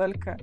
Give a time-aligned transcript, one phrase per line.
[0.00, 0.38] столько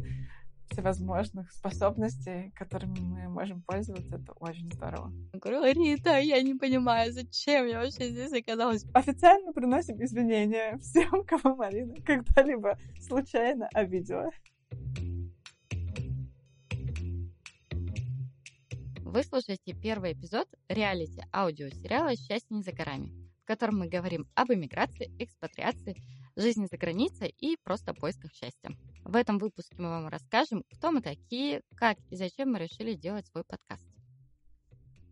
[0.69, 5.11] всевозможных способностей, которыми мы можем пользоваться, это очень здорово.
[5.33, 8.85] Я говорю, Рита, я не понимаю, зачем я вообще здесь оказалась.
[8.93, 14.29] Официально приносим извинения всем, кого Марина когда-либо случайно обидела.
[18.99, 23.11] Вы слушаете первый эпизод реалити аудиосериала «Счастье не за горами»,
[23.41, 25.95] в котором мы говорим об эмиграции, экспатриации,
[26.35, 28.69] жизни за границей и просто поисках счастья.
[29.07, 33.25] В этом выпуске мы вам расскажем, кто мы такие, как и зачем мы решили делать
[33.27, 33.87] свой подкаст.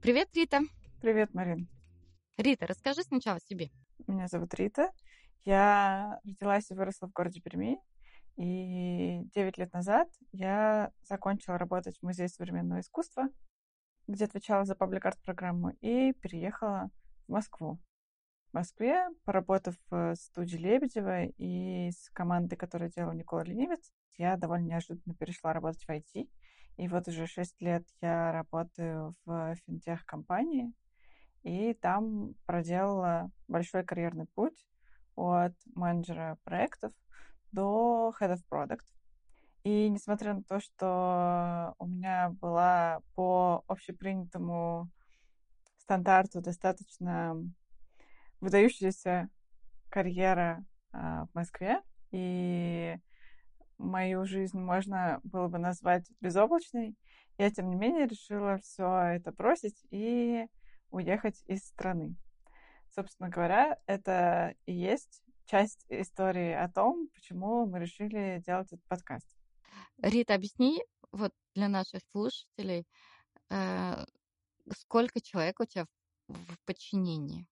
[0.02, 0.60] Привет, Рита!
[1.00, 1.70] Привет, Марин!
[2.36, 3.70] Рита, расскажи сначала о себе.
[4.06, 4.92] Меня зовут Рита.
[5.46, 7.80] Я родилась и выросла в городе Перми.
[8.36, 13.30] И 9 лет назад я закончила работать в Музее современного искусства,
[14.08, 16.90] где отвечала за паблик-арт-программу, и переехала
[17.30, 17.80] в Москву.
[18.56, 25.14] Москве, поработав в студии Лебедева и с командой, которую делал Никола Ленивец, я довольно неожиданно
[25.14, 26.30] перешла работать в IT.
[26.78, 30.72] И вот уже шесть лет я работаю в финтех-компании,
[31.44, 34.66] и там проделала большой карьерный путь
[35.18, 36.94] от менеджера проектов
[37.52, 38.86] до Head of Product.
[39.66, 44.90] И несмотря на то, что у меня была по общепринятому
[45.78, 47.36] стандарту достаточно
[48.42, 49.30] выдающаяся
[49.90, 52.98] карьера а, в Москве, и
[53.78, 56.96] мою жизнь можно было бы назвать безоблачной.
[57.38, 60.48] Я, тем не менее, решила все это бросить и
[60.90, 62.16] уехать из страны.
[62.94, 69.28] Собственно говоря, это и есть часть истории о том, почему мы решили делать этот подкаст.
[70.02, 72.86] Рита, объясни вот для наших слушателей,
[73.50, 74.04] э,
[74.78, 75.86] сколько человек у тебя
[76.28, 77.48] в подчинении?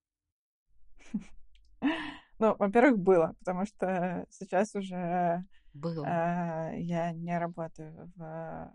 [2.39, 6.03] Ну, во-первых, было, потому что сейчас уже Было.
[6.05, 8.71] э, я не работаю в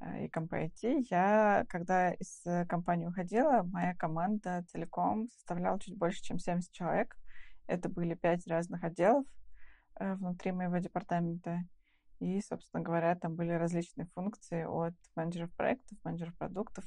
[0.00, 1.06] э, IT.
[1.10, 7.16] Я, когда из компании уходила, моя команда целиком составляла чуть больше, чем 70 человек.
[7.66, 9.24] Это были пять разных отделов
[9.98, 11.62] э, внутри моего департамента.
[12.20, 16.84] И, собственно говоря, там были различные функции от менеджеров проектов, менеджеров продуктов,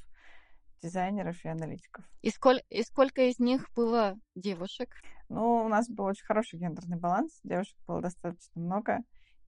[0.85, 2.06] дизайнеров и аналитиков.
[2.22, 4.90] И, сколь, и сколько из них было девушек?
[5.29, 7.40] Ну, у нас был очень хороший гендерный баланс.
[7.44, 9.00] Девушек было достаточно много.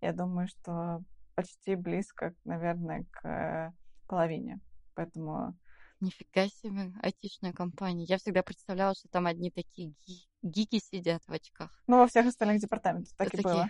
[0.01, 1.01] Я думаю, что
[1.35, 3.73] почти близко, наверное, к
[4.07, 4.59] половине.
[4.95, 5.55] Поэтому...
[5.99, 8.05] Нифига себе, айтишная компания.
[8.05, 11.71] Я всегда представляла, что там одни такие ги- гики сидят в очках.
[11.87, 13.69] Ну, во всех остальных департаментах так такие и было.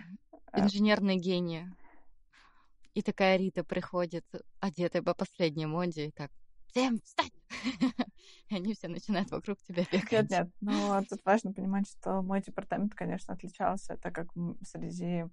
[0.54, 1.70] инженерные гении.
[2.94, 4.26] И такая Рита приходит,
[4.60, 6.30] одетая по последней моде, и так,
[6.70, 7.32] всем встать!
[8.50, 10.12] Они все начинают вокруг тебя бегать.
[10.12, 10.50] Нет, нет.
[10.60, 14.28] Но тут важно понимать, что мой департамент, конечно, отличался, так как
[14.62, 15.24] среди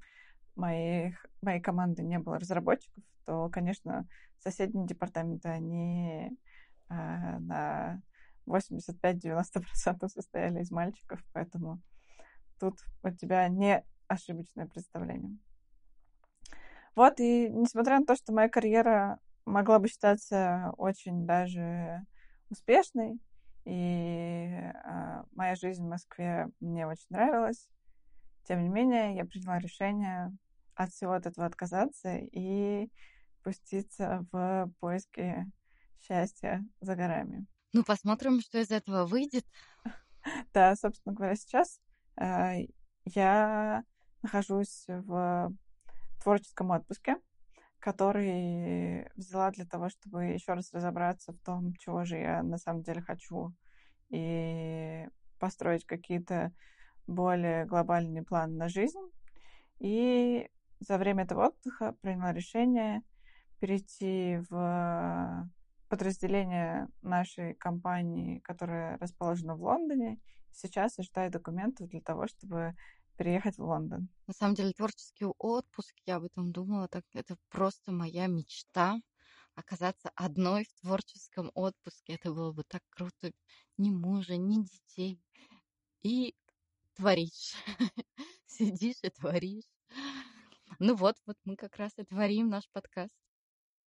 [0.56, 4.08] моих, моей команды не было разработчиков, то, конечно,
[4.40, 6.38] соседние департаменты, они
[6.90, 8.02] э, на
[8.48, 11.82] 85-90% состояли из мальчиков, поэтому
[12.60, 15.38] тут у тебя не ошибочное представление.
[16.96, 22.06] Вот, и несмотря на то, что моя карьера могла бы считаться очень даже
[22.50, 23.20] успешной,
[23.66, 27.68] и э, моя жизнь в Москве мне очень нравилась,
[28.48, 30.32] тем не менее, я приняла решение
[30.76, 32.90] от всего от этого отказаться и
[33.44, 35.46] пуститься в поиски
[36.00, 37.48] счастья за горами.
[37.74, 39.46] Ну, посмотрим, что из этого выйдет.
[40.54, 41.80] Да, собственно говоря, сейчас
[42.20, 42.66] э,
[43.06, 43.84] я
[44.24, 45.54] нахожусь в
[46.24, 47.18] творческом отпуске,
[47.86, 52.82] который взяла для того, чтобы еще раз разобраться в том, чего же я на самом
[52.82, 53.54] деле хочу,
[54.10, 55.08] и
[55.38, 56.52] построить какие-то
[57.06, 59.08] более глобальные планы на жизнь.
[59.78, 63.04] И за время этого отдыха приняла решение
[63.60, 65.48] перейти в
[65.88, 70.18] подразделение нашей компании, которая расположена в Лондоне.
[70.52, 72.74] Сейчас ожидаю документов для того, чтобы
[73.16, 74.10] переехать в Лондон.
[74.28, 79.00] На самом деле, творческий отпуск, я об этом думала, так это просто моя мечта
[79.56, 82.14] оказаться одной в творческом отпуске.
[82.14, 83.32] Это было бы так круто.
[83.78, 85.20] Ни мужа, ни детей.
[86.04, 86.36] И
[86.96, 87.56] творишь.
[88.46, 89.66] Сидишь и творишь.
[90.80, 93.16] Ну вот, вот мы как раз и творим наш подкаст.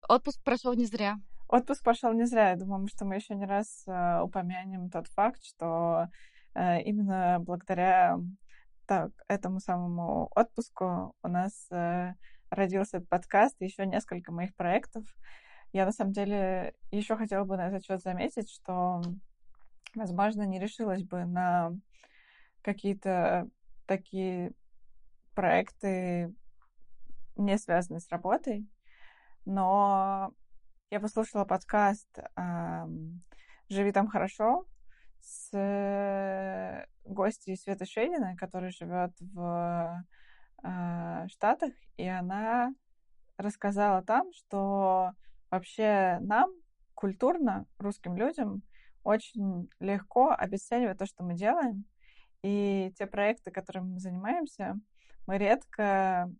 [0.09, 1.17] Отпуск прошел не зря.
[1.49, 2.51] Отпуск прошел не зря.
[2.51, 6.09] Я думаю, что мы еще не раз э, упомянем тот факт, что
[6.55, 8.19] э, именно благодаря
[8.89, 12.15] так, этому самому отпуску у нас э,
[12.49, 15.05] родился этот подкаст и еще несколько моих проектов.
[15.75, 19.03] Я на самом деле еще хотела бы на этот счет заметить, что,
[19.95, 21.73] возможно, не решилась бы на
[22.63, 23.51] какие-то
[23.85, 24.53] такие
[25.35, 26.35] проекты
[27.37, 28.67] не связанный с работой,
[29.45, 30.33] но
[30.91, 32.09] я послушала подкаст
[33.69, 34.65] «Живи там хорошо»
[35.29, 40.05] с э, гостьей Светой Шейдиной, которая живет в
[40.63, 42.73] э, Штатах, и она
[43.37, 45.13] рассказала там, что
[45.51, 46.51] вообще нам,
[46.95, 48.63] культурно, русским людям,
[49.05, 51.85] очень легко обесценивать то, что мы делаем.
[52.43, 54.79] И те проекты, которыми мы занимаемся,
[55.27, 56.33] мы редко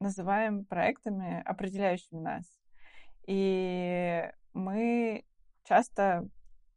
[0.00, 2.44] называем проектами, определяющими нас.
[3.26, 5.24] И мы
[5.64, 6.28] часто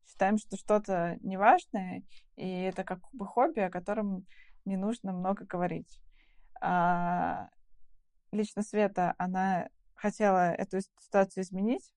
[0.07, 2.03] считаем, что что-то неважное,
[2.35, 4.25] и это как бы хобби, о котором
[4.65, 5.99] не нужно много говорить.
[6.61, 7.49] А
[8.31, 11.93] лично Света, она хотела эту ситуацию изменить.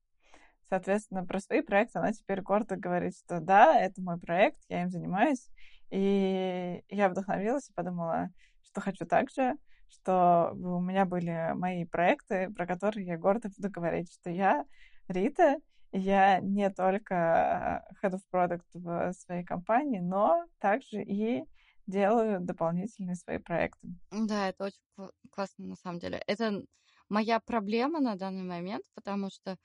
[0.68, 4.90] Соответственно, про свои проекты она теперь гордо говорит, что да, это мой проект, я им
[4.90, 5.48] занимаюсь.
[5.90, 8.30] И я вдохновилась и подумала,
[8.62, 9.54] что хочу так же,
[9.88, 14.64] что у меня были мои проекты, про которые я гордо буду говорить, что я
[15.08, 15.56] Рита,
[15.92, 21.44] я не только Head of Product в своей компании, но также и
[21.87, 23.88] делаю дополнительные свои проекты.
[24.10, 26.22] Да, это очень классно на самом деле.
[26.26, 26.62] Это
[27.08, 29.56] моя проблема на данный момент, потому что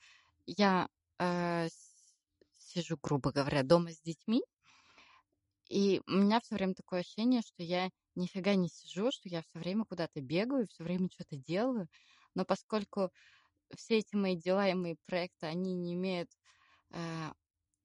[0.46, 0.88] я
[1.18, 1.68] э,
[2.58, 4.42] сижу, грубо говоря, дома с детьми,
[5.68, 9.58] и у меня все время такое ощущение, что я нифига не сижу, что я все
[9.58, 11.88] время куда-то бегаю, все время что-то делаю.
[12.34, 13.10] Но поскольку
[13.76, 16.30] все эти мои дела и мои проекты, они не имеют
[16.92, 17.30] э,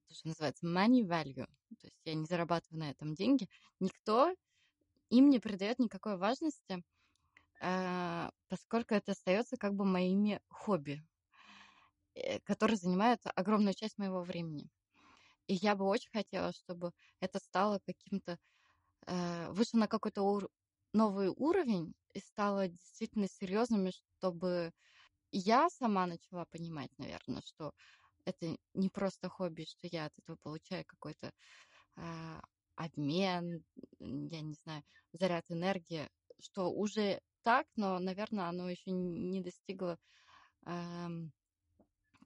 [0.08, 1.46] то, что называется money value,
[1.80, 3.48] то есть я не зарабатываю на этом деньги,
[3.80, 4.34] никто
[5.10, 6.84] им не придает никакой важности,
[7.62, 11.02] э, поскольку это остается как бы моими хобби,
[12.14, 14.68] э, которые занимают огромную часть моего времени.
[15.48, 18.38] И я бы очень хотела, чтобы это стало каким-то,
[19.06, 20.50] э, вышло на какой-то ур-
[20.92, 24.72] новый уровень и стало действительно серьезным, чтобы
[25.32, 27.72] я сама начала понимать, наверное, что
[28.24, 31.32] это не просто хобби, что я от этого получаю какой-то
[31.96, 32.40] э,
[32.76, 33.64] обмен,
[33.98, 34.82] я не знаю,
[35.12, 36.08] заряд энергии,
[36.40, 39.98] что уже так, но, наверное, оно еще не достигло
[40.66, 41.08] э,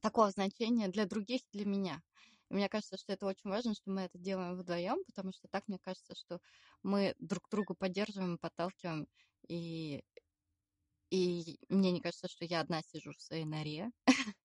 [0.00, 2.02] такого значения для других, для меня.
[2.48, 5.64] И мне кажется, что это очень важно, что мы это делаем вдвоем, потому что так
[5.66, 6.38] мне кажется, что
[6.82, 9.06] мы друг другу поддерживаем, подталкиваем.
[9.48, 10.04] И,
[11.16, 13.90] и мне не кажется, что я одна сижу в своей норе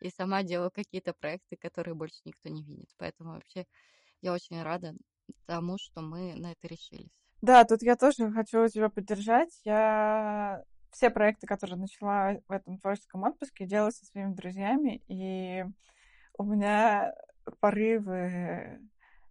[0.00, 2.88] и сама делаю какие-то проекты, которые больше никто не видит.
[2.98, 3.66] Поэтому вообще
[4.22, 4.94] я очень рада
[5.46, 7.10] тому, что мы на это решились.
[7.42, 9.60] Да, тут я тоже хочу тебя поддержать.
[9.64, 15.64] Я все проекты, которые начала в этом творческом отпуске, делаю со своими друзьями, и
[16.36, 17.14] у меня
[17.60, 18.80] порывы,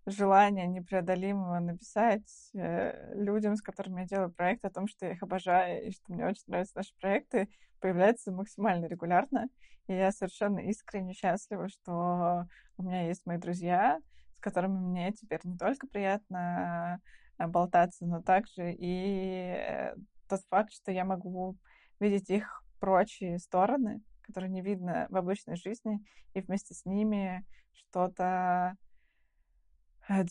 [0.10, 5.24] желания непреодолимого написать э, людям, с которыми я делаю проект, о том, что я их
[5.24, 9.48] обожаю и что мне очень нравятся наши проекты, появляется максимально регулярно.
[9.88, 12.46] И я совершенно искренне счастлива, что
[12.78, 14.00] у меня есть мои друзья,
[14.38, 17.00] с которыми мне теперь не только приятно
[17.38, 19.96] э, болтаться, но также и э,
[20.28, 21.58] тот факт, что я могу
[22.00, 26.00] видеть их прочие стороны, которые не видно в обычной жизни,
[26.34, 28.76] и вместе с ними что-то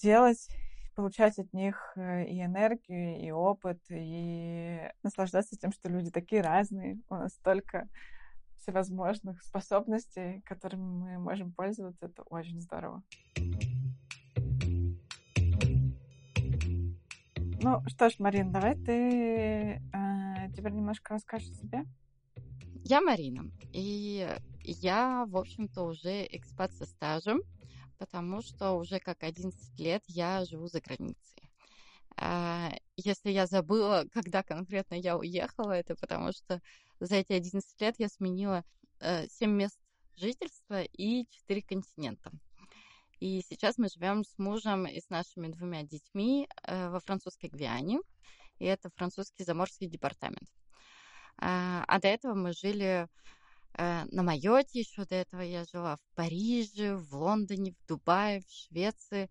[0.03, 0.49] делать,
[0.95, 6.99] получать от них э, и энергию, и опыт, и наслаждаться тем, что люди такие разные,
[7.09, 7.89] у нас столько
[8.57, 13.03] всевозможных способностей, которыми мы можем пользоваться, это очень здорово.
[17.61, 19.81] Ну что ж, Марин, давай ты э,
[20.57, 21.85] теперь немножко расскажешь о себе.
[22.85, 24.29] Я Марина, и
[24.65, 27.43] я, в общем-то, уже экспат со стажем,
[27.99, 31.51] потому что уже как 11 лет я живу за границей.
[32.17, 36.61] А, если я забыла, когда конкретно я уехала, это потому что
[37.01, 38.65] за эти 11 лет я сменила
[39.01, 39.79] 7 э, мест
[40.17, 42.33] жительства и 4 континента.
[43.21, 48.01] И сейчас мы живем с мужем и с нашими двумя детьми э, во французской Гвиане,
[48.59, 50.49] и это французский заморский департамент.
[51.41, 53.09] А, а до этого мы жили
[53.79, 59.31] на Майоте, еще до этого я жила в Париже, в Лондоне, в Дубае, в Швеции.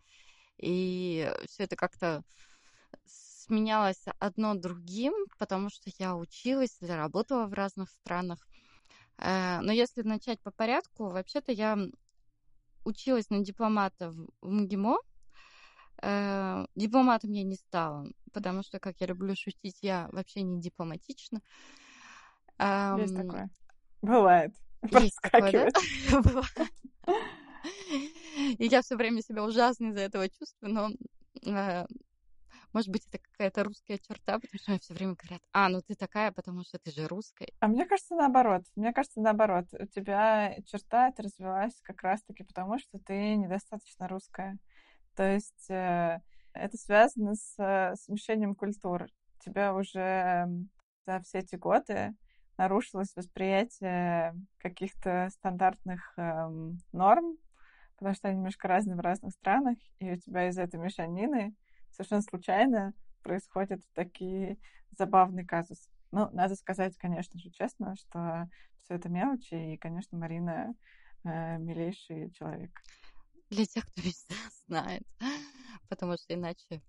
[0.57, 2.23] И все это как-то
[3.05, 8.39] сменялось одно другим, потому что я училась или работала в разных странах.
[9.17, 11.77] Э, но если начать по порядку, вообще-то я
[12.85, 14.97] училась на дипломата в МГИМО.
[16.01, 21.41] Э, дипломатом я не стала, потому что, как я люблю шутить, я вообще не дипломатична.
[22.59, 23.49] Есть такое.
[24.07, 24.53] Бывает.
[24.81, 26.71] Бывает.
[28.57, 30.89] И я все время себя ужасно из-за этого чувствую, но
[31.45, 31.85] э,
[32.71, 35.95] Может быть, это какая-то русская черта, потому что мне все время говорят, а, ну ты
[35.95, 37.49] такая, потому что ты же русская.
[37.59, 38.63] А мне кажется, наоборот.
[38.75, 39.65] Мне кажется, наоборот.
[39.73, 44.57] У тебя черта это развилась как раз-таки потому, что ты недостаточно русская.
[45.15, 46.21] То есть э,
[46.53, 49.07] это связано с э, смешением культур.
[49.39, 50.47] Тебя уже
[51.05, 52.15] за все эти годы
[52.57, 57.37] нарушилось восприятие каких-то стандартных эм, норм,
[57.97, 61.55] потому что они немножко разные в разных странах, и у тебя из этой мешанины
[61.91, 64.57] совершенно случайно происходят такие
[64.97, 65.89] забавные казусы.
[66.11, 68.49] Ну, надо сказать, конечно же, честно, что
[68.83, 70.73] все это мелочи, и, конечно, Марина
[71.23, 72.71] э, милейший человек.
[73.49, 74.13] Для тех, кто меня
[74.67, 75.03] знает,
[75.89, 76.81] потому что иначе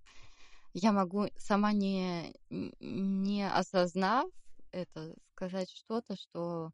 [0.75, 4.31] я могу сама не, не осознав
[4.71, 6.71] это, сказать что-то, что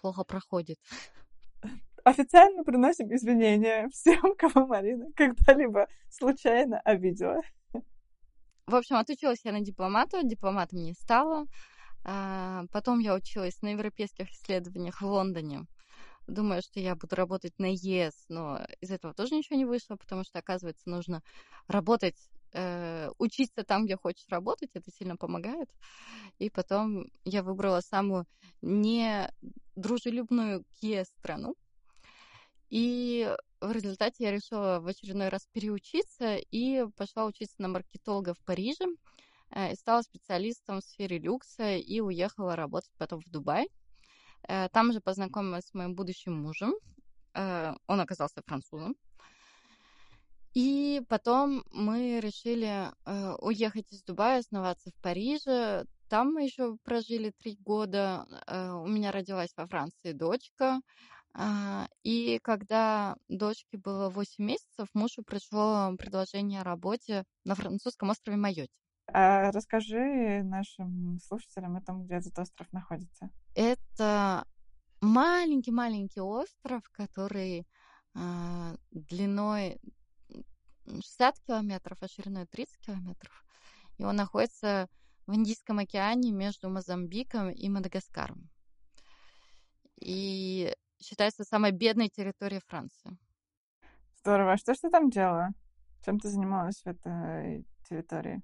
[0.00, 0.78] плохо проходит.
[2.04, 7.40] Официально приносим извинения всем, кого Марина когда-либо случайно обидела.
[8.66, 11.46] В общем, отучилась я на дипломата, дипломатом не стала.
[12.02, 15.64] Потом я училась на европейских исследованиях в Лондоне.
[16.26, 20.24] Думаю, что я буду работать на ЕС, но из этого тоже ничего не вышло, потому
[20.24, 21.22] что, оказывается, нужно
[21.68, 22.16] работать,
[22.54, 25.70] э, учиться там, где хочешь работать, это сильно помогает.
[26.38, 28.26] И потом я выбрала самую
[28.62, 31.54] недружелюбную к страну,
[32.70, 33.30] и
[33.60, 38.84] в результате я решила в очередной раз переучиться и пошла учиться на маркетолога в Париже.
[39.50, 43.68] Э, и стала специалистом в сфере люкса и уехала работать потом в Дубай.
[44.48, 46.74] Э, там же познакомилась с моим будущим мужем.
[47.36, 48.94] Он оказался французом.
[50.54, 52.92] И потом мы решили
[53.40, 55.84] уехать из Дубая, основаться в Париже.
[56.08, 58.24] Там мы еще прожили три года.
[58.84, 60.80] У меня родилась во Франции дочка.
[61.36, 68.36] А, и когда дочке было 8 месяцев, мужу пришло предложение о работе на французском острове
[68.36, 68.72] Майотте.
[69.08, 73.30] А расскажи нашим слушателям о том, где этот остров находится.
[73.54, 74.46] Это
[75.00, 77.66] маленький-маленький остров, который
[78.14, 79.80] э, длиной
[80.86, 83.44] 60 километров, а шириной 30 километров.
[83.98, 84.88] И он находится
[85.26, 88.50] в Индийском океане между Мозамбиком и Мадагаскаром.
[90.00, 93.16] И считается самой бедной территорией Франции.
[94.18, 94.52] Здорово.
[94.52, 95.48] А что ж ты там делала?
[96.04, 98.42] Чем ты занималась в этой территории?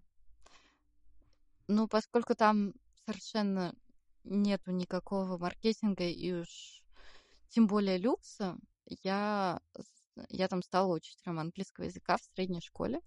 [1.69, 2.73] Ну, поскольку там
[3.05, 3.75] совершенно
[4.25, 6.83] нету никакого маркетинга и уж
[7.49, 8.57] тем более люкса,
[9.03, 9.61] я,
[10.29, 13.01] я там стала учителем английского языка в средней школе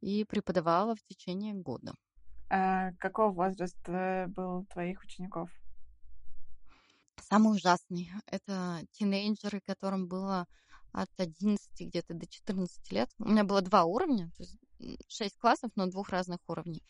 [0.00, 1.94] и преподавала в течение года.
[2.50, 5.50] А какого возраста был твоих учеников?
[7.20, 8.10] Самый ужасный.
[8.26, 10.46] Это тинейджеры, которым было
[10.92, 13.10] от 11 где-то до 14 лет.
[13.18, 14.58] У меня было два уровня, то есть
[15.08, 16.82] 6 классов, но двух разных уровней.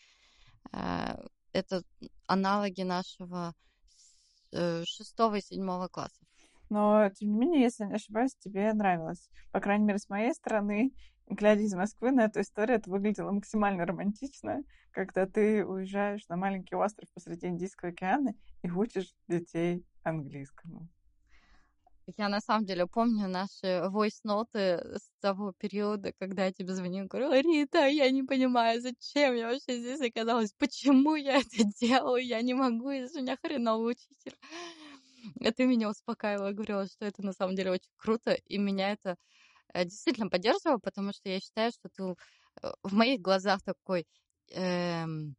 [0.73, 1.15] Э,
[1.53, 1.83] это
[2.27, 3.53] аналоги нашего
[4.51, 6.22] э, шестого и седьмого классов.
[6.69, 9.29] Но, тем не менее, если не ошибаюсь, тебе нравилось.
[9.51, 10.91] По крайней мере, с моей стороны,
[11.27, 16.75] глядя из Москвы на эту историю, это выглядело максимально романтично, когда ты уезжаешь на маленький
[16.75, 20.87] остров посреди Индийского океана и учишь детей английскому.
[22.17, 24.59] Я на самом деле помню наши войс-ноты
[24.97, 29.79] с того периода, когда я тебе звоню, говорю, Рита, я не понимаю, зачем я вообще
[29.79, 34.37] здесь оказалась, почему я это делаю, я не могу, из меня хреновый учитель.
[35.55, 39.17] Ты меня успокаивала, говорила, что это на самом деле очень круто, и меня это
[39.73, 42.03] э, действительно поддерживало, потому что я считаю, что ты
[42.61, 44.05] э, в моих глазах такой
[44.51, 45.35] эм,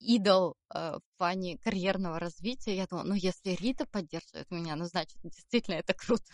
[0.00, 2.76] идол э, в плане карьерного развития.
[2.76, 6.24] Я думала, ну, если Рита поддерживает меня, ну, значит, действительно это круто.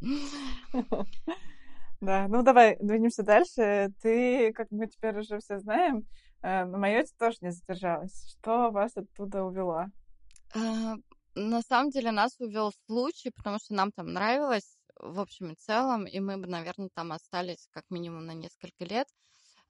[2.00, 3.92] Да, ну давай двинемся дальше.
[4.00, 6.06] Ты, как мы теперь уже все знаем,
[6.40, 8.26] э, на Майоте тоже не задержалась.
[8.30, 9.84] Что вас оттуда увело?
[11.48, 16.06] На самом деле нас увел случай, потому что нам там нравилось в общем и целом,
[16.06, 19.08] и мы бы, наверное, там остались как минимум на несколько лет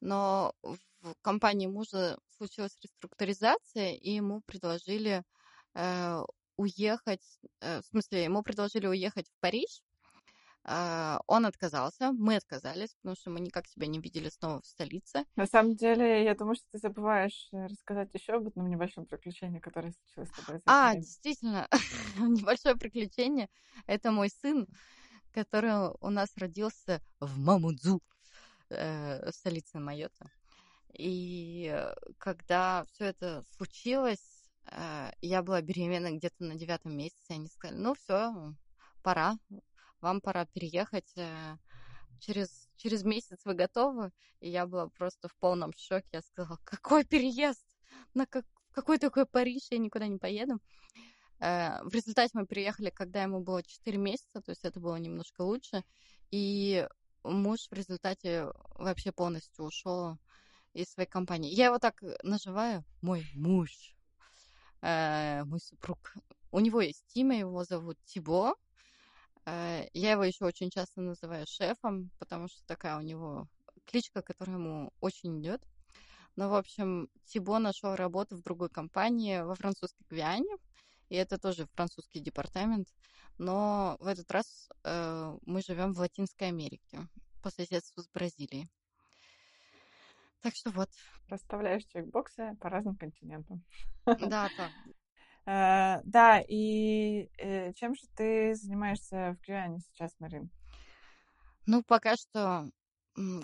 [0.01, 5.23] но в компании мужа случилась реструктуризация, и ему предложили
[5.75, 6.23] э,
[6.57, 9.83] уехать, э, в смысле, ему предложили уехать в Париж.
[10.65, 15.25] Э, он отказался, мы отказались, потому что мы никак себя не видели снова в столице.
[15.37, 19.59] На самом деле, я думаю, что ты забываешь э, рассказать еще об одном небольшом приключении,
[19.59, 20.61] которое случилось с тобой.
[20.67, 21.69] А, действительно,
[22.19, 23.49] небольшое приключение.
[23.87, 24.67] Это мой сын,
[25.33, 28.03] который у нас родился в Мамудзу
[28.69, 30.31] э, столицы Майота.
[30.93, 34.37] И э, когда все это случилось,
[35.21, 38.55] я была беременна где-то на девятом месяце, они сказали, ну все,
[39.03, 39.37] пора,
[40.01, 41.13] вам пора переехать.
[41.17, 41.57] Э,
[42.21, 44.11] через через месяц вы готовы?
[44.41, 46.09] И я была просто в полном шоке.
[46.13, 47.65] Я сказала, какой переезд?
[48.15, 48.45] На как...
[48.73, 49.69] какой такой Париж?
[49.71, 50.61] Я никуда не поеду.
[51.41, 55.43] Э, в результате мы приехали, когда ему было 4 месяца, то есть это было немножко
[55.43, 55.85] лучше.
[56.31, 56.87] И
[57.23, 60.19] муж в результате вообще полностью ушел
[60.73, 61.55] из своей компании.
[61.55, 63.95] Я его так называю мой муж,
[64.83, 66.15] э, мой супруг.
[66.53, 68.55] У него есть имя, его зовут Тибо.
[69.47, 73.49] Э, я его еще очень часто называю шефом, потому что такая у него
[73.87, 75.63] кличка, которая ему очень идет.
[76.37, 80.57] Но, в общем, Тибо нашел работу в другой компании во французской Гвиане,
[81.09, 82.89] и это тоже французский департамент.
[83.39, 87.09] Но в этот раз э, мы живем в Латинской Америке
[87.43, 88.69] по соседству с Бразилией.
[90.43, 90.89] Так что вот.
[91.29, 93.63] Расставляешь чекбоксы по разным континентам.
[94.07, 94.73] Да, так.
[95.51, 100.49] Э, да, и э, чем же ты занимаешься в Гвиане сейчас, Марин?
[101.67, 102.71] Ну, пока что,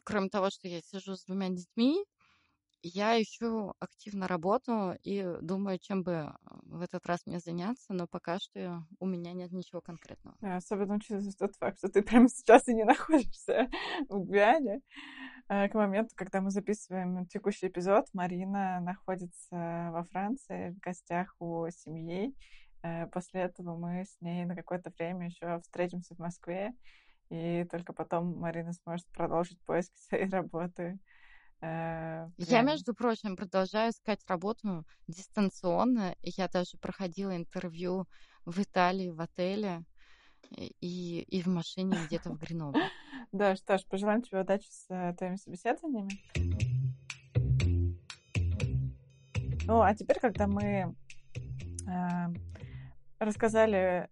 [0.05, 1.97] кроме того, что я сижу с двумя детьми,
[2.83, 6.33] я ищу активно работу и думаю, чем бы
[6.63, 10.37] в этот раз мне заняться, но пока что у меня нет ничего конкретного.
[10.41, 13.69] Особенно учитывая тот факт, что ты прямо сейчас и не находишься
[14.09, 14.81] в Гвиане.
[15.49, 22.35] К моменту, когда мы записываем текущий эпизод, Марина находится во Франции в гостях у семьи.
[22.83, 26.73] Э, после этого мы с ней на какое-то время еще встретимся в Москве,
[27.31, 30.99] и только потом Марина сможет продолжить поиски своей работы
[31.63, 36.15] Э, я, между прочим, продолжаю искать работу дистанционно.
[36.23, 38.07] Я даже проходила интервью
[38.45, 39.83] в Италии, в отеле
[40.57, 42.83] и, и в машине где-то в Гренобле.
[43.33, 46.11] Да, что ж, пожелаем тебе удачи с э, твоими собеседованиями.
[49.67, 50.95] Ну, а теперь, когда мы
[51.87, 52.27] э,
[53.19, 54.09] рассказали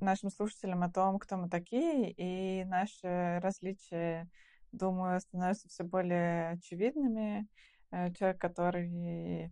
[0.00, 4.28] нашим слушателям о том, кто мы такие, и наши различия
[4.70, 7.48] думаю, становятся все более очевидными.
[7.90, 9.50] Э, человек, который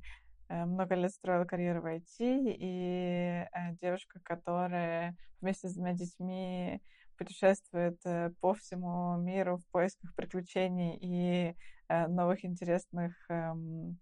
[0.67, 6.81] много лет строил карьеру в IT, и э, девушка, которая вместе с двумя детьми
[7.17, 8.01] путешествует
[8.41, 11.55] по всему миру в поисках приключений и
[11.89, 14.01] новых интересных эм,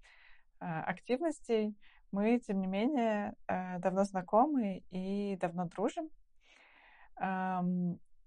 [0.58, 1.76] активностей.
[2.10, 6.08] Мы, тем не менее, давно знакомы и давно дружим.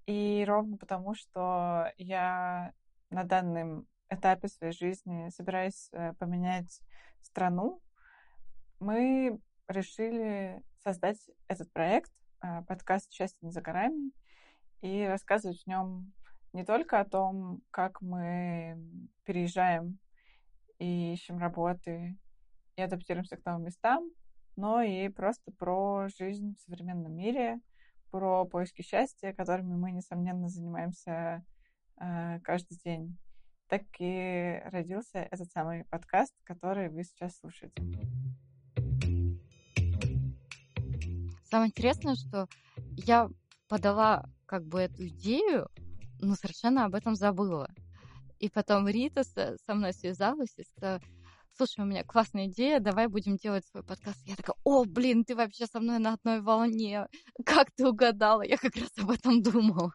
[0.06, 2.74] И ровно потому, что я
[3.10, 6.82] на данном этапе своей жизни собираюсь э, поменять
[7.22, 7.82] страну,
[8.86, 11.18] мы решили создать
[11.48, 14.12] этот проект, э, подкаст «Счастье не за горами»,
[14.82, 16.14] и рассказывать в нем
[16.54, 18.78] не только о том, как мы
[19.24, 19.98] переезжаем
[20.80, 22.18] и ищем работы
[22.76, 24.10] и адаптируемся к новым местам,
[24.56, 27.60] но и просто про жизнь в современном мире,
[28.12, 31.44] про поиски счастья, которыми мы, несомненно, занимаемся
[32.00, 33.18] Э, каждый день.
[33.68, 37.82] Так и родился этот самый подкаст, который вы сейчас слушаете.
[41.56, 42.50] Самое интересное, что
[42.98, 43.30] я
[43.70, 45.70] подала как бы эту идею,
[46.20, 47.70] но совершенно об этом забыла.
[48.40, 51.00] И потом Рита со, со мной связалась и сказала,
[51.56, 54.20] слушай, у меня классная идея, давай будем делать свой подкаст.
[54.26, 57.08] Я такая, о, блин, ты вообще со мной на одной волне.
[57.46, 58.42] Как ты угадала?
[58.42, 59.94] Я как раз об этом думала.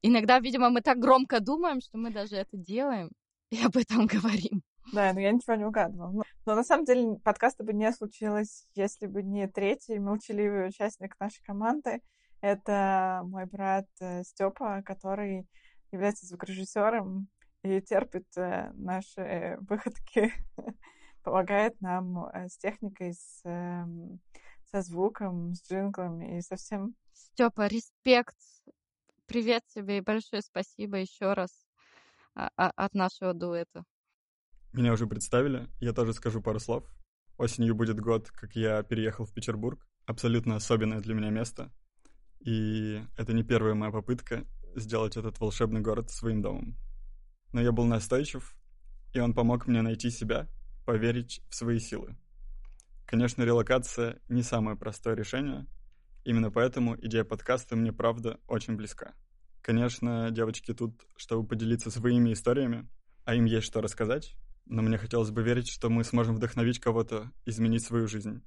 [0.00, 3.10] Иногда, видимо, мы так громко думаем, что мы даже это делаем
[3.50, 4.62] и об этом говорим.
[4.92, 6.10] Да, но я ничего не угадывала.
[6.10, 11.18] Но, но на самом деле подкаста бы не случилось, если бы не третий молчаливый участник
[11.20, 12.00] нашей команды.
[12.40, 15.46] Это мой брат э, Степа, который
[15.90, 17.28] является звукорежиссером
[17.62, 20.32] и терпит э, наши выходки,
[21.24, 24.20] помогает нам э, с техникой, с, эм,
[24.70, 26.94] со звуком, с джинглами и со всем.
[27.12, 28.36] Степа, респект
[29.28, 31.50] Привет тебе и большое спасибо еще раз
[32.34, 33.84] а, а, от нашего дуэта.
[34.72, 36.84] Меня уже представили, я тоже скажу пару слов.
[37.36, 39.86] Осенью будет год, как я переехал в Петербург.
[40.06, 41.72] Абсолютно особенное для меня место.
[42.40, 46.76] И это не первая моя попытка сделать этот волшебный город своим домом.
[47.52, 48.54] Но я был настойчив,
[49.14, 50.48] и он помог мне найти себя,
[50.84, 52.16] поверить в свои силы.
[53.06, 55.66] Конечно, релокация не самое простое решение—
[56.28, 59.14] Именно поэтому идея подкаста мне, правда, очень близка.
[59.62, 62.86] Конечно, девочки тут, чтобы поделиться своими историями,
[63.24, 64.34] а им есть что рассказать,
[64.68, 68.42] но мне хотелось бы верить, что мы сможем вдохновить кого-то изменить свою жизнь.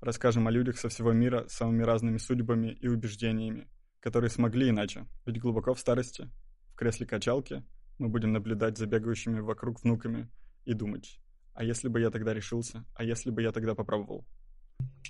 [0.00, 3.68] Расскажем о людях со всего мира с самыми разными судьбами и убеждениями,
[4.00, 6.28] которые смогли иначе, ведь глубоко в старости,
[6.72, 7.64] в кресле качалки,
[7.98, 10.28] мы будем наблюдать за бегающими вокруг внуками
[10.64, 11.18] и думать,
[11.54, 14.26] а если бы я тогда решился, а если бы я тогда попробовал?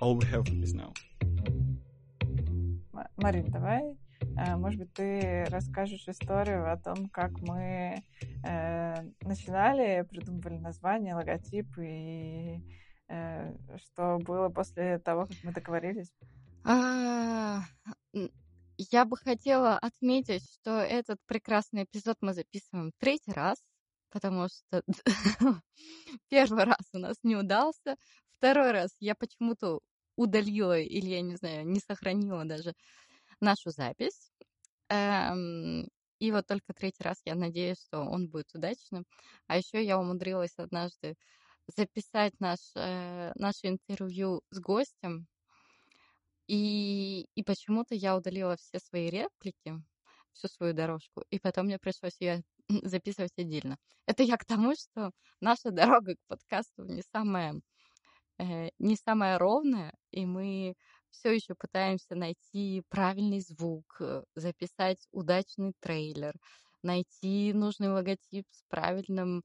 [0.01, 0.93] All we have is now.
[3.17, 3.97] Марин, давай
[4.57, 8.03] может быть, ты расскажешь историю о том, как мы
[8.43, 12.61] э, начинали, придумывали название, логотип и
[13.07, 16.11] э, что было после того, как мы договорились?
[16.63, 17.61] А,
[18.77, 23.57] я бы хотела отметить, что этот прекрасный эпизод мы записываем третий раз,
[24.11, 24.83] потому что
[26.29, 27.95] первый раз у нас не удался,
[28.37, 29.79] второй раз я почему-то
[30.15, 32.73] удалила или, я не знаю, не сохранила даже
[33.41, 34.31] нашу запись.
[34.89, 35.87] Эм,
[36.19, 39.05] и вот только третий раз я надеюсь, что он будет удачным.
[39.47, 41.15] А еще я умудрилась однажды
[41.75, 45.27] записать наш, э, наше интервью с гостем,
[46.47, 49.75] и, и почему-то я удалила все свои реплики,
[50.31, 52.43] всю свою дорожку, и потом мне пришлось ее
[52.83, 53.77] записывать отдельно.
[54.05, 57.59] Это я к тому, что наша дорога к подкасту не самая,
[58.39, 60.75] э, не самая ровная, и мы
[61.17, 66.33] все еще пытаемся найти правильный звук, э, записать удачный трейлер,
[66.83, 69.43] найти нужный логотип с правильным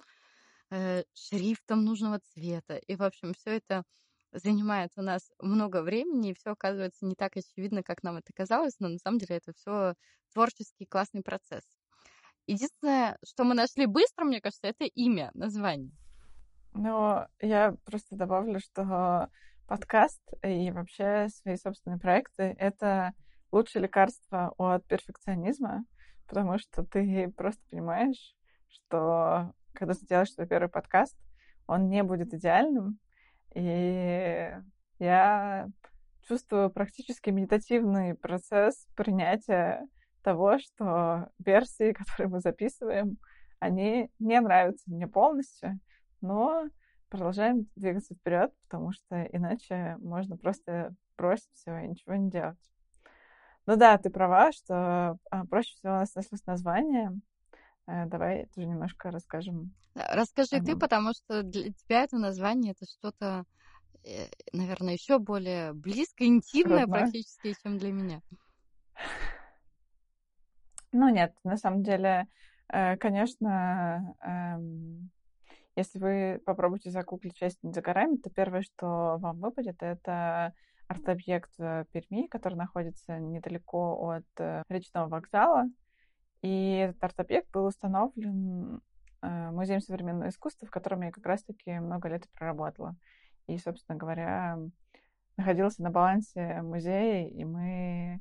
[0.70, 2.76] э, шрифтом нужного цвета.
[2.76, 3.84] И, в общем, все это
[4.32, 8.78] занимает у нас много времени, и все оказывается не так очевидно, как нам это казалось,
[8.78, 9.94] но на самом деле это все
[10.32, 11.64] творческий классный процесс.
[12.46, 15.92] Единственное, что мы нашли быстро, мне кажется, это имя, название.
[16.74, 19.28] Ну, я просто добавлю, что
[19.72, 23.14] подкаст и вообще свои собственные проекты— это
[23.50, 25.86] лучшее лекарство от перфекционизма,
[26.28, 28.36] потому что ты просто понимаешь,
[28.68, 31.16] что когда ты делаешь свой первый подкаст,
[31.66, 32.98] он не будет идеальным,
[33.54, 34.50] и
[34.98, 35.68] я
[36.28, 39.86] чувствую практически медитативный процесс принятия
[40.22, 43.16] того, что версии, которые мы записываем,
[43.58, 45.80] они не нравятся мне полностью,
[46.20, 46.66] но
[47.12, 52.58] продолжаем двигаться вперед, потому что иначе можно просто бросить все и ничего не делать.
[53.66, 57.12] Ну да, ты права, что а, проще всего у нас нашлось название.
[57.86, 59.74] Э, давай тоже немножко расскажем.
[59.94, 63.44] Расскажи ты, потому что для тебя это название это что-то,
[64.04, 67.00] э, наверное, еще более близкое, интимное Родное.
[67.00, 68.22] практически, чем для меня.
[70.92, 72.26] Ну нет, на самом деле,
[72.68, 75.10] э, конечно, эм,
[75.76, 80.52] если вы попробуете загуглить часть за горами, то первое, что вам выпадет, это
[80.88, 85.64] арт-объект в Перми, который находится недалеко от э, речного вокзала.
[86.42, 88.80] И этот арт-объект был установлен
[89.22, 92.96] э, Музеем современного искусства, в котором я как раз-таки много лет проработала.
[93.46, 94.58] И, собственно говоря,
[95.36, 98.20] находился на балансе музея, и мы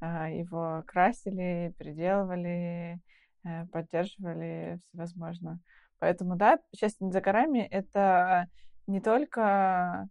[0.00, 3.00] а, его красили, переделывали,
[3.44, 5.60] э, поддерживали всевозможно.
[5.98, 8.48] Поэтому, да, счастье за горами— это
[8.86, 10.08] не только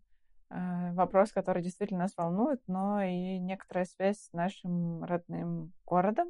[0.50, 6.28] э, вопрос, который действительно нас волнует, но и некоторая связь с нашим родным городом.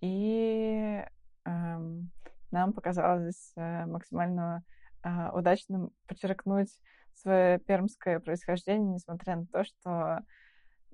[0.00, 1.04] И
[1.44, 2.10] эм,
[2.50, 4.64] нам показалось э, максимально
[5.04, 6.78] э, удачным подчеркнуть
[7.14, 10.20] свое пермское происхождение, несмотря на то, что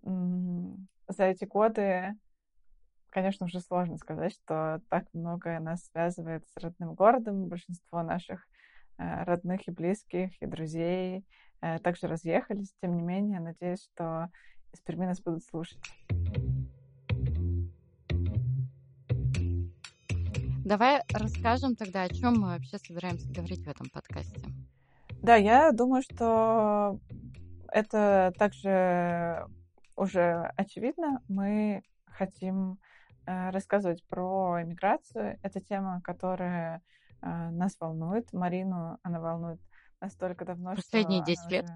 [0.03, 2.15] за эти годы,
[3.19, 7.49] конечно, уже сложно сказать, что так многое нас связывает с родным городом.
[7.49, 8.47] Большинство наших
[8.97, 11.25] э, родных и близких, и друзей
[11.61, 12.73] э, также разъехались.
[12.81, 14.29] Тем не менее, надеюсь, что
[14.73, 15.81] из Перми нас будут слушать.
[20.65, 24.41] Давай расскажем тогда, о чем мы вообще собираемся говорить в этом подкасте.
[25.23, 27.01] Да, я думаю, что
[27.73, 29.45] это также
[29.97, 31.83] уже очевидно, мы
[32.19, 32.79] хотим
[33.29, 35.39] рассказывать про иммиграцию.
[35.43, 36.83] Это тема, которая
[37.21, 38.33] э, нас волнует.
[38.33, 39.61] Марину она волнует
[40.01, 41.67] настолько давно, Последние 10 лет.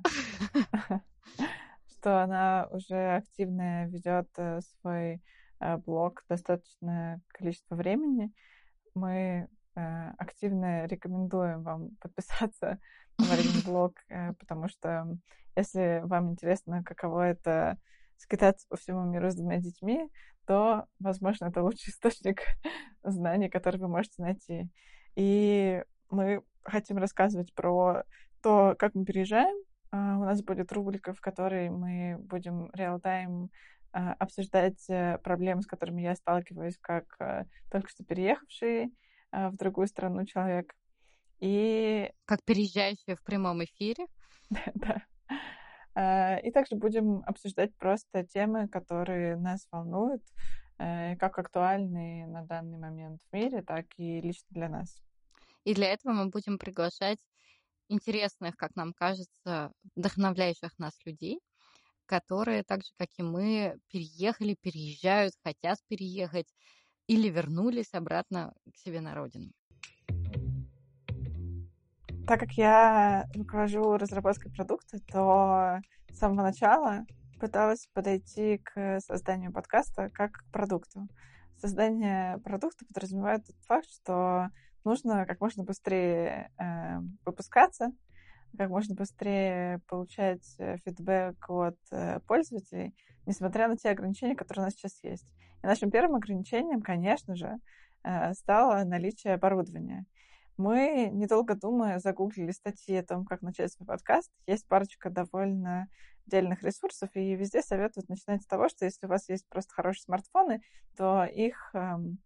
[1.90, 5.22] Что она уже активно ведет э, свой
[5.86, 8.32] блог достаточное количество времени.
[8.94, 12.78] Мы активно рекомендуем вам подписаться
[13.18, 13.94] на Марин блог,
[14.40, 15.16] потому что
[15.54, 17.78] если вам интересно, каково это
[18.22, 20.08] скитаться по всему миру с двумя детьми,
[20.46, 22.42] то, возможно, это лучший источник
[23.02, 24.68] знаний, который вы можете найти.
[25.14, 28.04] И мы хотим рассказывать про
[28.42, 29.56] то, как мы переезжаем.
[29.90, 33.50] А, у нас будет рубрика, в которой мы будем реал-тайм
[33.92, 38.92] а, обсуждать э, проблемы, с которыми я сталкиваюсь, как э, только что переехавший
[39.30, 40.74] а, в другую страну человек.
[41.40, 42.10] И...
[42.24, 44.06] Как переезжающий в прямом эфире.
[44.74, 45.02] да.
[45.94, 50.22] Э, и также будем обсуждать просто темы, которые нас волнуют,
[50.78, 54.96] э, как актуальны на данный момент в мире, так и лично для нас.
[55.64, 57.18] И для этого мы будем приглашать
[57.88, 61.40] интересных, как нам кажется, вдохновляющих нас людей,
[62.06, 66.48] которые, так же, как и мы, переехали, переезжают, хотят переехать
[67.06, 69.52] или вернулись обратно к себе на родину.
[72.26, 75.80] Так как я руковожу разработкой продукта, то
[76.10, 77.04] с самого начала
[77.40, 81.08] пыталась подойти к созданию подкаста как к продукту.
[81.58, 84.48] Создание продукта подразумевает тот факт, что
[84.84, 87.90] нужно как можно быстрее э, выпускаться,
[88.56, 92.94] как можно быстрее получать э, фидбэк от э, пользователей,
[93.26, 95.26] несмотря на те ограничения, которые у нас сейчас есть.
[95.62, 97.58] И нашим первым ограничением, конечно же,
[98.04, 100.06] э, стало наличие оборудования.
[100.62, 104.30] Мы, недолго думая, загуглили статьи о том, как начать свой подкаст.
[104.46, 105.88] Есть парочка довольно
[106.24, 110.04] отдельных ресурсов, и везде советуют начинать с того, что если у вас есть просто хорошие
[110.04, 110.62] смартфоны,
[110.96, 112.18] то их эм,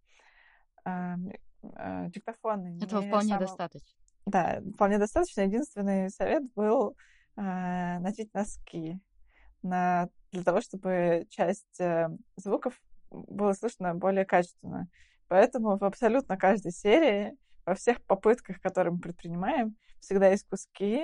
[0.85, 1.31] эм,
[1.63, 2.77] э, диктофоны...
[2.79, 3.39] Этого вполне само...
[3.39, 3.99] достаточно.
[4.27, 5.41] Да, вполне достаточно.
[5.41, 6.95] Единственный совет был
[7.37, 8.99] э, надеть носки
[9.63, 14.87] на, для того, чтобы часть э, звуков было слышно более качественно.
[15.27, 17.35] Поэтому в абсолютно каждой серии,
[17.67, 21.01] во всех попытках, которые мы предпринимаем, всегда есть куски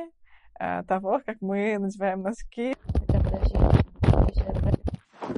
[0.59, 2.73] э, того, как мы надеваем носки.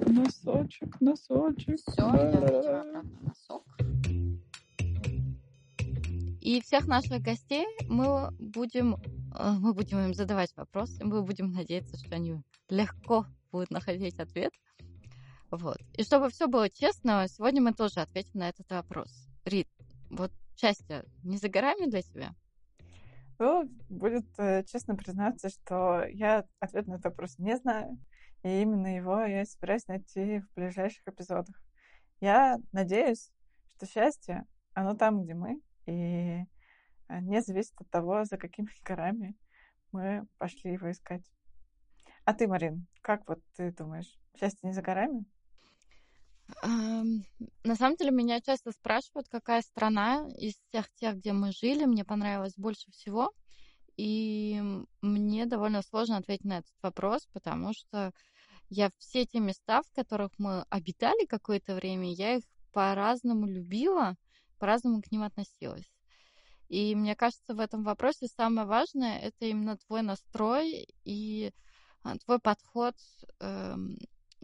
[0.06, 1.80] Носочек, носочек.
[1.80, 3.64] Все, я надеваю обратно носок.
[6.42, 8.98] И всех наших гостей мы будем,
[9.36, 14.54] э, мы будем им задавать вопросы, мы будем надеяться, что они легко будут находить ответ.
[15.50, 15.78] Вот.
[15.94, 19.28] И чтобы все было честно, сегодня мы тоже ответим на этот вопрос.
[19.46, 19.68] Рит,
[20.12, 22.36] вот счастье не за горами для тебя?
[23.38, 27.98] Ну, будет э, честно признаться, что я ответ на этот вопрос не знаю.
[28.44, 31.56] И именно его я собираюсь найти в ближайших эпизодах.
[32.22, 33.32] Я надеюсь,
[33.76, 36.46] что счастье, оно там, где мы, и
[37.10, 39.36] э, не зависит от того, за какими горами
[39.92, 41.24] мы пошли его искать.
[42.24, 45.26] А ты, Марин, как вот ты думаешь, счастье не за горами?
[46.62, 52.06] На самом деле меня часто спрашивают, какая страна из всех тех, где мы жили, мне
[52.06, 53.32] понравилась больше всего.
[53.98, 54.62] И
[55.02, 58.12] мне довольно сложно ответить на этот вопрос, потому что
[58.70, 64.16] я все те места, в которых мы обитали какое-то время, я их по-разному любила,
[64.60, 65.90] по-разному к ним относилась.
[66.68, 71.52] И мне кажется, в этом вопросе самое важное это именно твой настрой и
[72.04, 72.96] а, твой подход
[73.40, 73.76] э,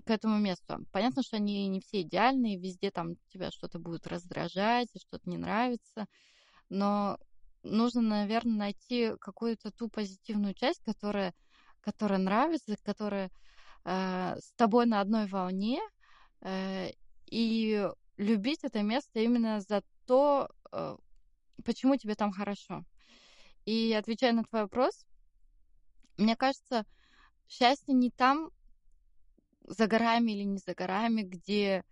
[0.02, 0.86] к этому месту.
[0.92, 6.06] Понятно, что они не все идеальные, везде там тебя что-то будет раздражать, что-то не нравится,
[6.70, 7.18] но
[7.64, 11.34] нужно, наверное, найти какую-то ту позитивную часть, которая,
[11.82, 13.30] которая нравится, которая
[13.86, 15.80] э, с тобой на одной волне,
[16.42, 16.92] э,
[17.28, 17.88] и
[18.18, 20.98] любить это место именно за то, э,
[21.64, 22.84] почему тебе там хорошо.
[23.66, 25.06] И отвечая на твой вопрос,
[26.18, 26.86] мне кажется,
[27.48, 28.52] счастье не там,
[29.72, 31.84] за горами или не за горами, где,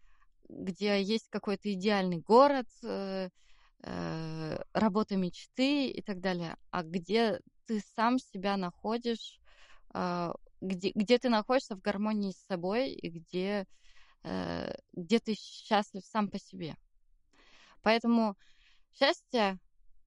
[0.50, 3.30] где есть какой-то идеальный город, э,
[3.84, 9.40] э, работа мечты и так далее, а где ты сам себя находишь,
[9.94, 13.66] э, где, где ты находишься в гармонии с собой и где,
[14.24, 16.76] э, где ты счастлив сам по себе.
[17.82, 18.36] Поэтому
[18.94, 19.58] счастье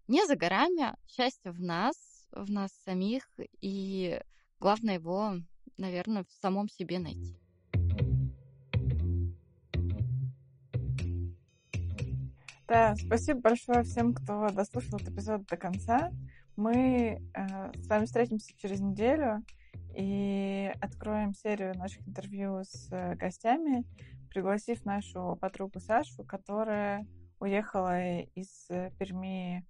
[0.08, 1.96] не за горами, счастье в нас,
[2.32, 3.24] в нас самих,
[3.60, 4.20] и
[4.60, 5.36] главное его,
[5.78, 7.41] наверное, в самом себе найти.
[12.72, 16.10] Да, спасибо большое всем, кто дослушал этот эпизод до конца.
[16.56, 19.44] Мы э, с вами встретимся через неделю
[19.94, 23.84] и откроем серию наших интервью с э, гостями,
[24.30, 27.06] пригласив нашу подругу Сашу, которая
[27.40, 29.66] уехала из э, Перми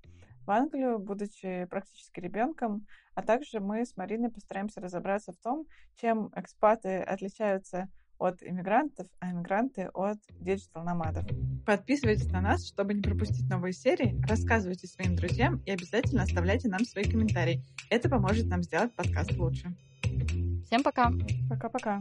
[0.47, 2.87] в Англию, будучи практически ребенком,
[3.17, 7.89] а также мы с Мариной постараемся разобраться в том, чем экспаты отличаются
[8.23, 11.25] от иммигрантов, а иммигранты от digital nomad ов.
[11.67, 16.85] Подписывайтесь на нас, чтобы не пропустить новые серии, рассказывайте своим друзьям и обязательно оставляйте нам
[16.85, 17.63] свои комментарии.
[17.91, 19.75] Это поможет нам сделать подкаст лучше.
[20.67, 21.13] Всем пока!
[21.51, 22.01] Пока-пока!